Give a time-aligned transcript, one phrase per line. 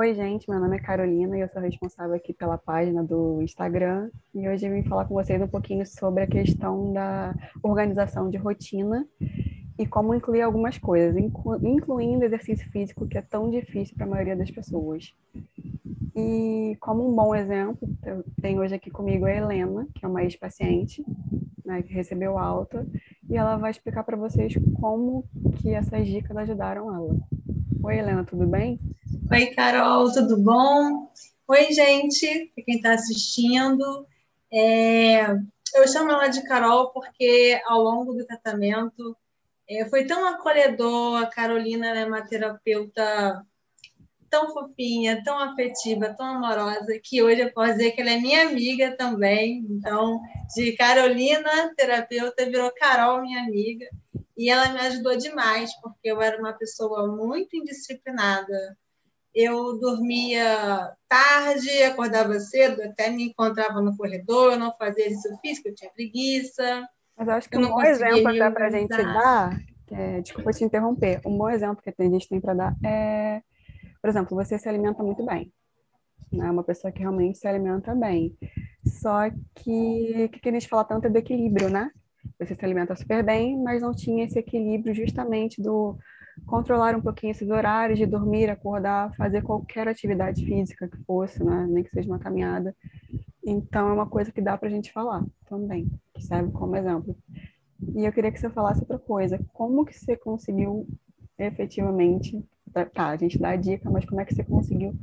[0.00, 4.08] Oi, gente, meu nome é Carolina e eu sou responsável aqui pela página do Instagram.
[4.32, 8.36] E hoje eu vim falar com vocês um pouquinho sobre a questão da organização de
[8.36, 9.04] rotina
[9.76, 11.20] e como incluir algumas coisas,
[11.64, 15.12] incluindo exercício físico, que é tão difícil para a maioria das pessoas.
[16.14, 20.22] E como um bom exemplo, eu tenho hoje aqui comigo a Helena, que é uma
[20.22, 21.04] ex-paciente,
[21.64, 22.86] né, que recebeu alta,
[23.28, 25.24] e ela vai explicar para vocês como
[25.56, 27.16] que essas dicas ajudaram ela.
[27.82, 28.78] Oi, Helena, tudo bem?
[29.30, 31.12] Oi, Carol, tudo bom?
[31.46, 34.06] Oi, gente, quem está assistindo.
[34.50, 35.26] É,
[35.74, 39.14] eu chamo ela de Carol porque ao longo do tratamento
[39.68, 41.22] é, foi tão acolhedor.
[41.22, 43.44] A Carolina é uma terapeuta
[44.30, 48.48] tão fofinha, tão afetiva, tão amorosa, que hoje eu posso dizer que ela é minha
[48.48, 49.66] amiga também.
[49.68, 50.22] Então,
[50.56, 53.86] de Carolina, terapeuta, virou Carol, minha amiga.
[54.38, 58.76] E ela me ajudou demais, porque eu era uma pessoa muito indisciplinada
[59.38, 65.68] eu dormia tarde, acordava cedo, até me encontrava no corredor, eu não fazia exercício físico,
[65.68, 66.88] eu tinha preguiça.
[67.16, 69.58] Mas eu acho que um bom exemplo até para a gente dar,
[69.92, 73.42] é, desculpa te interromper, um bom exemplo que a gente tem para dar é,
[74.00, 75.52] por exemplo, você se alimenta muito bem.
[76.32, 76.50] Né?
[76.50, 78.36] Uma pessoa que realmente se alimenta bem.
[78.86, 81.90] Só que o que a gente fala tanto é do equilíbrio, né?
[82.38, 85.96] Você se alimenta super bem, mas não tinha esse equilíbrio justamente do
[86.46, 91.66] controlar um pouquinho esses horários de dormir, acordar, fazer qualquer atividade física que fosse, né?
[91.68, 92.74] nem que seja uma caminhada.
[93.44, 97.16] Então, é uma coisa que dá para a gente falar também, que serve como exemplo.
[97.94, 99.38] E eu queria que você falasse outra coisa.
[99.52, 100.86] Como que você conseguiu
[101.38, 102.44] efetivamente...
[102.92, 104.94] Tá, a gente dá a dica, mas como é que você conseguiu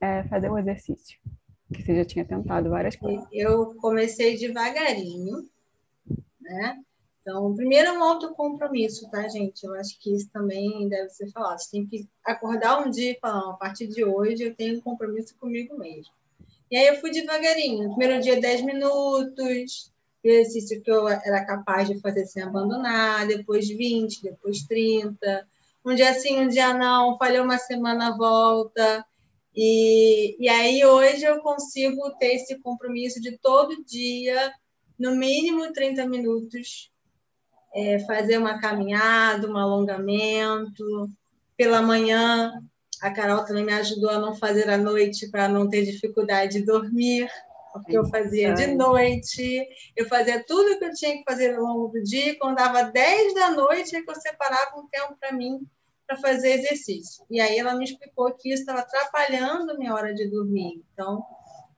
[0.00, 1.18] é, fazer o exercício?
[1.72, 3.26] Que você já tinha tentado várias coisas.
[3.32, 5.38] Eu comecei devagarinho,
[6.40, 6.78] né?
[7.20, 9.64] Então, primeiro é um autocompromisso, tá, gente?
[9.64, 11.58] Eu acho que isso também deve ser falado.
[11.58, 14.80] Você tem que acordar um dia e falar, a partir de hoje eu tenho um
[14.80, 16.12] compromisso comigo mesmo.
[16.70, 17.90] E aí eu fui devagarinho.
[17.90, 19.92] Primeiro dia, 10 minutos,
[20.24, 25.46] exercício que eu era capaz de fazer sem abandonar, depois 20, depois 30.
[25.84, 29.04] Um dia sim, um dia não, falhou uma semana, volta.
[29.54, 34.52] E, e aí hoje eu consigo ter esse compromisso de todo dia,
[34.98, 36.89] no mínimo 30 minutos,
[37.74, 41.08] é, fazer uma caminhada, um alongamento.
[41.56, 42.52] Pela manhã,
[43.00, 46.66] a Carol também me ajudou a não fazer à noite para não ter dificuldade de
[46.66, 47.30] dormir,
[47.72, 49.66] porque eu fazia de noite,
[49.96, 52.84] eu fazia tudo o que eu tinha que fazer ao longo do dia, quando dava
[52.84, 55.60] 10 da noite é que eu separava um tempo para mim
[56.06, 57.24] para fazer exercício.
[57.30, 60.82] E aí ela me explicou que isso estava atrapalhando minha hora de dormir.
[60.92, 61.24] Então,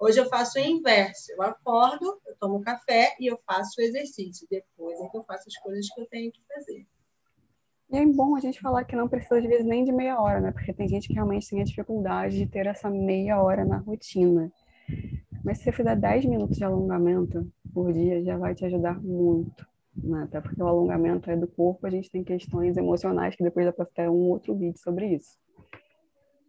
[0.03, 1.31] Hoje eu faço o inverso.
[1.31, 4.49] Eu acordo, eu tomo café e eu faço o exercício.
[4.51, 6.85] Depois é que eu faço as coisas que eu tenho que fazer.
[7.89, 10.41] E é bom a gente falar que não precisa, às vezes, nem de meia hora,
[10.41, 10.51] né?
[10.51, 14.53] Porque tem gente que realmente tem a dificuldade de ter essa meia hora na rotina.
[15.45, 19.65] Mas se você fizer 10 minutos de alongamento por dia, já vai te ajudar muito.
[19.95, 20.25] Né?
[20.25, 23.73] Até porque o alongamento é do corpo, a gente tem questões emocionais que depois dá
[23.73, 25.39] para ter um outro vídeo sobre isso.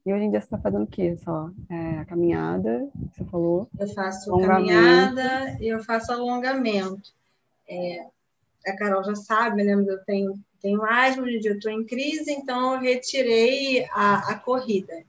[0.05, 1.15] E hoje em dia você está fazendo o quê?
[1.23, 3.69] Só é, a caminhada, você falou?
[3.79, 7.11] Eu faço caminhada e eu faço alongamento.
[7.69, 8.05] É,
[8.67, 9.73] a Carol já sabe, né?
[9.73, 14.31] Eu tenho, tenho asma, hoje em dia eu estou em crise, então eu retirei a,
[14.31, 15.05] a corrida.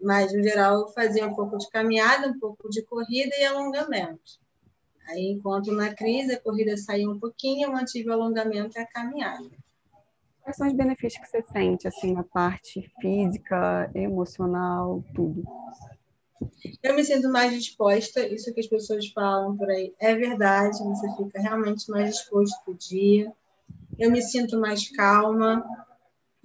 [0.00, 4.40] Mas, no geral, eu fazia um pouco de caminhada, um pouco de corrida e alongamento.
[5.06, 8.86] Aí, enquanto na crise a corrida saiu um pouquinho, eu mantive o alongamento e a
[8.86, 9.61] caminhada.
[10.42, 15.44] Quais são os benefícios que você sente, assim, na parte física, emocional, tudo?
[16.82, 21.06] Eu me sinto mais disposta, isso que as pessoas falam por aí é verdade, você
[21.16, 23.32] fica realmente mais disposto para o dia.
[23.98, 25.64] Eu me sinto mais calma,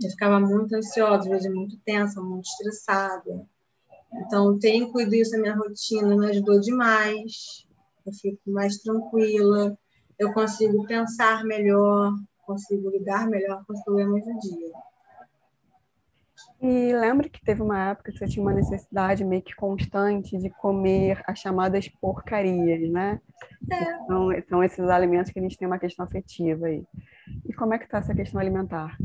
[0.01, 3.47] eu ficava muito ansiosa, às vezes muito tensa, muito estressada.
[4.13, 7.65] Então, ter incluído isso na minha rotina me ajudou demais.
[8.05, 9.77] Eu fico mais tranquila,
[10.17, 12.13] eu consigo pensar melhor,
[12.47, 14.71] consigo lidar melhor com os problemas do dia.
[16.59, 20.49] E lembra que teve uma época que você tinha uma necessidade meio que constante de
[20.49, 23.21] comer as chamadas porcarias, né?
[23.71, 23.91] É.
[24.03, 26.83] Então, são esses alimentos que a gente tem uma questão afetiva aí.
[27.45, 28.97] E como é que tá essa questão alimentar?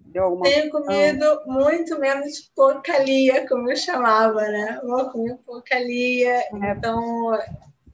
[0.00, 4.80] Deu alguma Tenho comido muito menos porcaria, como eu chamava, né?
[4.82, 6.34] Vou comer porcaria.
[6.34, 6.72] É.
[6.72, 7.38] Então,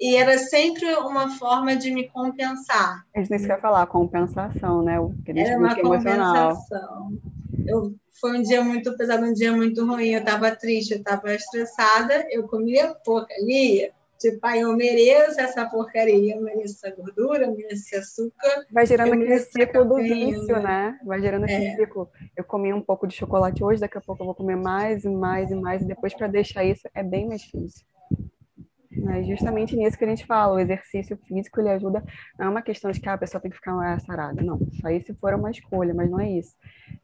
[0.00, 3.04] e era sempre uma forma de me compensar.
[3.14, 5.00] A gente quer falar, compensação, né?
[5.00, 7.18] O que era uma compensação.
[7.66, 11.34] Eu, foi um dia muito pesado, um dia muito ruim, eu estava triste, eu estava
[11.34, 17.54] estressada, eu comia porcaria Tipo, pai, eu mereço essa porcaria, eu mereço essa gordura, eu
[17.54, 18.66] mereço esse açúcar.
[18.72, 20.98] Vai gerando aquele ciclo do vício, né?
[21.04, 21.76] Vai gerando esse é.
[21.76, 22.08] ciclo.
[22.34, 25.08] Eu comi um pouco de chocolate hoje, daqui a pouco eu vou comer mais e
[25.08, 27.84] mais e mais, e depois para deixar isso é bem mais difícil.
[29.08, 32.02] É justamente nisso que a gente fala, o exercício físico ele ajuda,
[32.38, 34.86] não é uma questão de que ah, a pessoa tem que ficar sarada, não, isso
[34.86, 36.54] aí se for uma escolha, mas não é isso.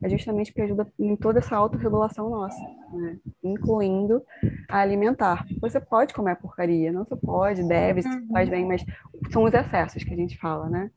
[0.02, 2.60] É justamente porque ajuda em toda essa autorregulação nossa,
[2.92, 3.18] né?
[3.42, 4.22] incluindo
[4.68, 5.44] a alimentar.
[5.60, 8.84] Você pode comer porcaria, não você pode, deve, se faz bem, mas
[9.30, 10.90] são os excessos que a gente fala, né?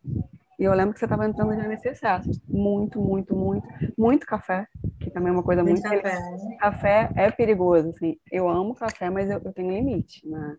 [0.58, 2.30] E eu lembro que você estava entrando já nesse excesso.
[2.48, 5.82] Muito, muito, muito, muito café, que também é uma coisa muito.
[5.82, 6.58] muito café.
[6.60, 8.18] café é perigoso, assim.
[8.30, 10.58] Eu amo café, mas eu, eu tenho limite, né?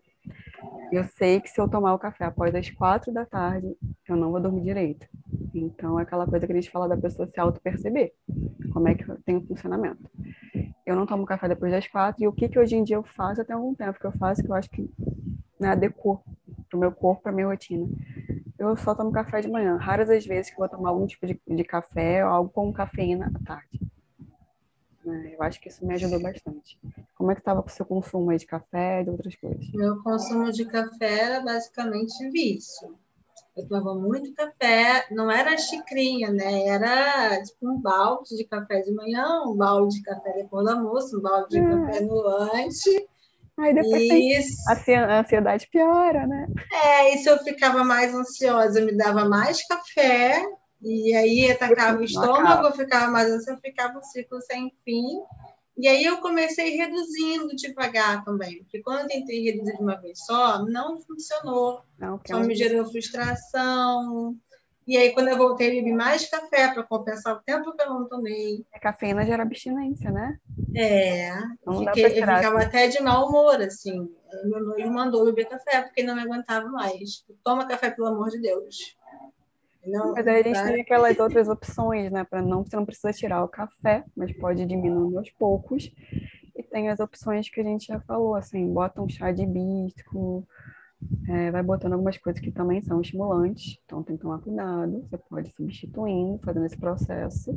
[0.91, 3.77] Eu sei que se eu tomar o café após as quatro da tarde,
[4.09, 5.05] eu não vou dormir direito.
[5.53, 8.13] Então, é aquela coisa que a gente fala da pessoa se auto-perceber.
[8.73, 10.09] Como é que tem o funcionamento.
[10.83, 12.23] Eu não tomo café depois das quatro.
[12.23, 14.41] E o que, que hoje em dia eu faço, até algum tempo que eu faço,
[14.41, 14.89] que eu acho que
[15.59, 16.23] né, adequou
[16.67, 17.87] para o meu corpo, para a minha rotina.
[18.57, 19.77] Eu só tomo café de manhã.
[19.77, 22.73] Raras as vezes que eu vou tomar algum tipo de, de café ou algo com
[22.73, 23.76] cafeína à tarde.
[25.07, 25.35] Né?
[25.35, 26.77] Eu acho que isso me ajudou bastante.
[27.15, 29.71] Como é que estava com o seu consumo de café e de outras coisas?
[29.73, 32.93] Meu consumo de café era basicamente vício.
[33.55, 36.67] Eu tomava muito café, não era xicrinha, né?
[36.67, 41.17] Era tipo um balde de café de manhã, um balde de café depois do almoço,
[41.17, 41.85] um balde de hum.
[41.85, 43.07] café no lanche.
[43.57, 44.93] Aí depois e...
[44.93, 46.47] a ansiedade piora, né?
[46.71, 50.39] É, e se eu ficava mais ansiosa, me dava mais café,
[50.87, 55.19] e aí atacava o estômago, ficava mais ansiosa, ficava um ciclo sem fim.
[55.77, 60.25] E aí eu comecei reduzindo devagar também, porque quando eu tentei reduzir de uma vez
[60.25, 61.81] só, não funcionou.
[61.99, 64.35] Não, só me gerou frustração.
[64.87, 68.07] E aí, quando eu voltei, bebi mais café para compensar o tempo que eu não
[68.07, 68.65] tomei.
[68.73, 70.39] A cafeína gera abstinência, né?
[70.73, 71.29] É.
[71.65, 74.09] Não fiquei, eu ficava até de mau humor, assim.
[74.45, 77.25] Meu noivo mandou beber café porque não me aguentava mais.
[77.43, 78.96] Toma café, pelo amor de Deus.
[79.87, 82.23] Não, mas aí a gente tem aquelas outras opções, né?
[82.23, 85.89] Para não, você não precisa tirar o café, mas pode diminuir aos poucos.
[86.55, 90.45] E tem as opções que a gente já falou, assim, bota um chá de hibisco,
[91.29, 95.05] é, vai botando algumas coisas que também são estimulantes, então tem que tomar cuidado.
[95.07, 97.51] Você pode substituindo, fazendo esse processo.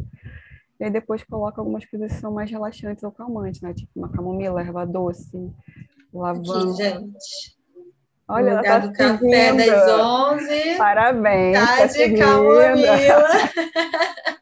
[0.79, 3.75] E aí depois coloca algumas coisas que são mais relaxantes ou calmantes, né?
[3.75, 5.53] Tipo uma camomila, erva doce,
[6.13, 6.71] lavanda.
[6.71, 7.60] Aqui, gente.
[8.31, 10.77] Olha, ela tá do café das 11.
[10.77, 11.59] Parabéns.
[11.59, 13.29] Tá, tá de camomila.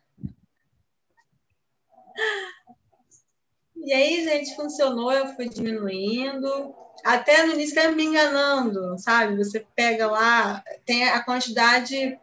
[3.77, 6.75] e aí, gente, funcionou, eu fui diminuindo.
[7.03, 9.39] Até no início estava me enganando, sabe?
[9.39, 12.21] Você pega lá, tem a quantidade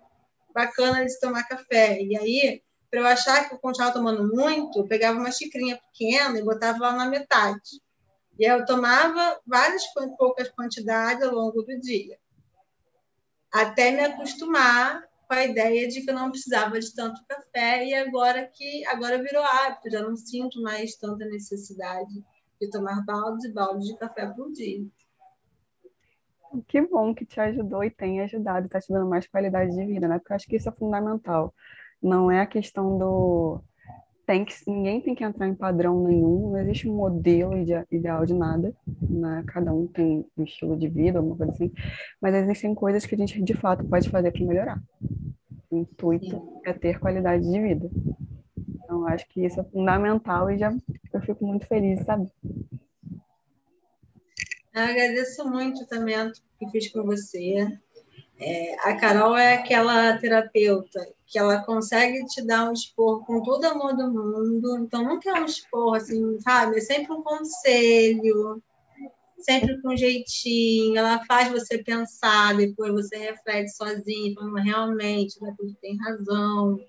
[0.53, 1.99] bacana de tomar café.
[1.99, 6.37] E aí, para eu achar que eu continuava tomando muito, eu pegava uma xicrinha pequena
[6.37, 7.81] e botava lá na metade.
[8.37, 9.83] E eu tomava várias
[10.17, 12.17] poucas quantidades ao longo do dia,
[13.51, 17.93] até me acostumar com a ideia de que eu não precisava de tanto café e
[17.93, 22.13] agora que agora virou hábito, já não sinto mais tanta necessidade
[22.59, 24.85] de tomar baldes e baldes de café por dia.
[26.67, 30.07] Que bom que te ajudou e tem ajudado, está te dando mais qualidade de vida,
[30.07, 30.19] né?
[30.19, 31.53] Porque eu acho que isso é fundamental.
[32.01, 33.61] Não é a questão do
[34.25, 37.53] tem que, ninguém tem que entrar em padrão nenhum, não existe um modelo
[37.91, 39.43] ideal de nada, né?
[39.47, 41.71] Cada um tem um estilo de vida, alguma coisa assim,
[42.19, 44.81] mas existem coisas que a gente de fato pode fazer para melhorar.
[45.69, 47.89] O intuito é ter qualidade de vida.
[48.83, 50.75] Então, acho que isso é fundamental e já
[51.13, 52.31] eu fico muito feliz, sabe?
[54.73, 57.79] Eu agradeço muito o tratamento que fiz com você.
[58.39, 63.63] É, a Carol é aquela terapeuta que ela consegue te dar um esporro com todo
[63.63, 64.77] o amor do mundo.
[64.79, 66.77] Então, nunca é um esporro assim, sabe?
[66.77, 68.61] É sempre um conselho,
[69.39, 70.97] sempre com um jeitinho.
[70.97, 76.79] Ela faz você pensar, depois você reflete sozinho, falando realmente, depois tem razão.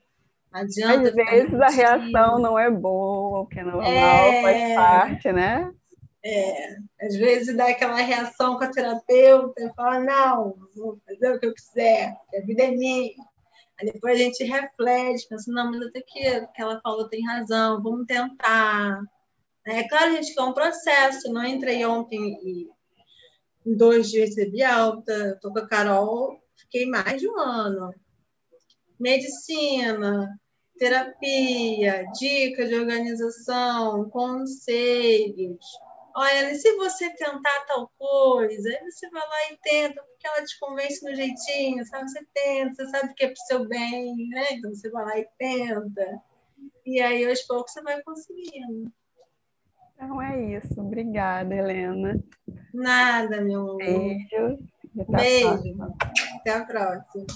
[0.53, 1.09] Adianta.
[1.09, 4.43] Às vezes a reação não é boa, o que é normal, é...
[4.43, 5.71] faz parte, né?
[6.29, 11.47] É, às vezes dá aquela reação com a terapeuta, fala, não, vou fazer o que
[11.47, 13.13] eu quiser, a vida é minha.
[13.79, 16.21] Aí depois a gente reflete, pensa, não, mas até que
[16.57, 19.01] ela falou tem razão, vamos tentar.
[19.65, 22.71] É claro, gente, que é um processo, não entrei ontem e
[23.65, 27.95] em dois dias recebi alta, estou com a Carol, fiquei mais de um ano.
[28.99, 30.29] Medicina,
[30.77, 35.65] terapia, dicas de organização, conselhos,
[36.17, 40.59] olha, se você tentar tal coisa, aí você vai lá e tenta, porque ela te
[40.59, 42.11] convence no jeitinho, sabe?
[42.11, 44.53] Você tenta, você sabe que é para o seu bem, né?
[44.53, 46.23] Então você vai lá e tenta.
[46.87, 48.91] E aí, aos poucos, você vai conseguindo.
[49.95, 50.81] Então é isso.
[50.81, 52.19] Obrigada, Helena.
[52.73, 53.77] Nada, meu amor.
[53.79, 54.59] Beijo.
[54.95, 55.95] Beijo.
[56.41, 57.27] Até a próxima.